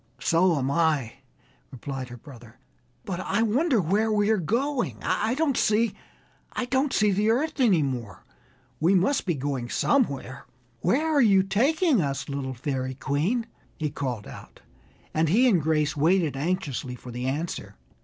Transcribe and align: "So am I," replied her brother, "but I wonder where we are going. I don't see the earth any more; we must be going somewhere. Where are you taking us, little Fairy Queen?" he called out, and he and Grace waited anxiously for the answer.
"So 0.19 0.57
am 0.57 0.71
I," 0.71 1.17
replied 1.69 2.09
her 2.09 2.17
brother, 2.17 2.57
"but 3.05 3.19
I 3.19 3.43
wonder 3.43 3.79
where 3.79 4.11
we 4.11 4.31
are 4.31 4.37
going. 4.39 4.97
I 5.03 5.35
don't 5.35 5.55
see 5.55 5.93
the 6.55 7.29
earth 7.29 7.59
any 7.59 7.83
more; 7.83 8.25
we 8.79 8.95
must 8.95 9.27
be 9.27 9.35
going 9.35 9.69
somewhere. 9.69 10.47
Where 10.79 11.07
are 11.15 11.21
you 11.21 11.43
taking 11.43 12.01
us, 12.01 12.27
little 12.29 12.55
Fairy 12.55 12.95
Queen?" 12.95 13.45
he 13.77 13.91
called 13.91 14.25
out, 14.25 14.61
and 15.13 15.29
he 15.29 15.47
and 15.47 15.61
Grace 15.61 15.95
waited 15.95 16.35
anxiously 16.35 16.95
for 16.95 17.11
the 17.11 17.27
answer. 17.27 17.75